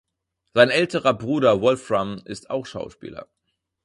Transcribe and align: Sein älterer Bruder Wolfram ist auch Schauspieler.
Sein 0.55 0.71
älterer 0.71 1.13
Bruder 1.13 1.61
Wolfram 1.61 2.23
ist 2.25 2.49
auch 2.49 2.65
Schauspieler. 2.65 3.27